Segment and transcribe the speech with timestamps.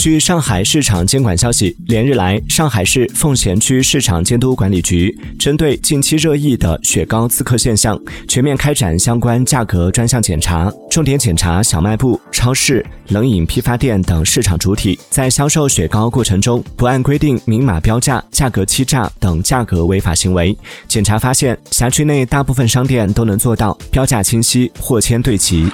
[0.00, 20.56] 据上海市场监管消息连日来上海市奉贤区市场监督管理局针对近期热议的雪糕刺客现象全面开展相关价格专项检查重点检查小卖部超市冷饮批发店等市场主体在销售雪糕过程中不按规定明码标价价格欺诈等价格违法行为。
[20.88, 25.66] 检查发现辖区内大部分商店都能做到标价清晰货签对齐。